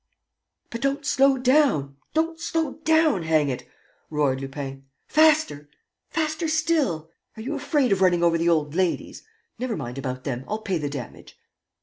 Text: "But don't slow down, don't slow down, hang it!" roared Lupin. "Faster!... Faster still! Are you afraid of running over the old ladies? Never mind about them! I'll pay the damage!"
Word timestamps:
"But 0.71 0.81
don't 0.81 1.05
slow 1.05 1.37
down, 1.37 1.97
don't 2.15 2.39
slow 2.39 2.79
down, 2.83 3.21
hang 3.21 3.49
it!" 3.49 3.69
roared 4.09 4.41
Lupin. 4.41 4.85
"Faster!... 5.07 5.69
Faster 6.09 6.47
still! 6.47 7.11
Are 7.37 7.43
you 7.43 7.53
afraid 7.53 7.91
of 7.91 8.01
running 8.01 8.23
over 8.23 8.39
the 8.39 8.49
old 8.49 8.73
ladies? 8.73 9.21
Never 9.59 9.75
mind 9.77 9.99
about 9.99 10.23
them! 10.23 10.43
I'll 10.47 10.57
pay 10.63 10.79
the 10.79 10.89
damage!" 10.89 11.37